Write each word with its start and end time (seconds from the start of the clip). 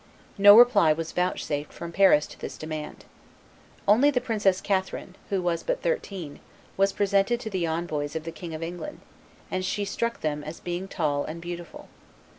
No 0.39 0.57
reply 0.57 0.91
was 0.93 1.11
vouchsafed 1.11 1.71
from 1.71 1.91
Paris 1.91 2.25
to 2.25 2.39
this 2.39 2.57
demand. 2.57 3.05
Only 3.87 4.09
the 4.09 4.19
Princess 4.19 4.59
Catherine, 4.59 5.15
who 5.29 5.43
was 5.43 5.61
but 5.61 5.83
thirteen, 5.83 6.39
was 6.75 6.91
presented 6.91 7.39
to 7.41 7.51
the 7.51 7.67
envoys 7.67 8.15
of 8.15 8.23
the 8.23 8.31
King 8.31 8.55
of 8.55 8.63
England, 8.63 9.01
and 9.51 9.63
she 9.63 9.85
struck 9.85 10.21
them 10.21 10.43
as 10.43 10.59
being 10.59 10.87
tall 10.87 11.23
and 11.23 11.39
beautiful. 11.39 11.87